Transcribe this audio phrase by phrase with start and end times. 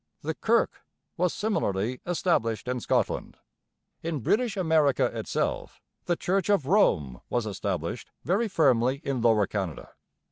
[0.23, 0.81] The 'Kirk'
[1.15, 3.37] was similarly 'established' in Scotland.
[4.01, 9.91] In British America itself the Church of Rome was 'established' very firmly in Lower Canada.